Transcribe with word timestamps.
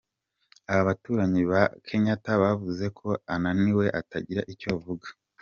Ababuranyi 0.75 1.43
ba 1.51 1.61
Kenyatta 1.85 2.31
bavuze 2.43 2.85
ko 2.99 3.07
ananiwe 3.33 3.85
atagira 3.99 4.41
icyo 4.53 4.69
avuga. 4.77 5.07